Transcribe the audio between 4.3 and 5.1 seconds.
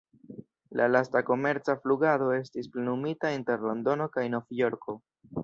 Nov-Jorko.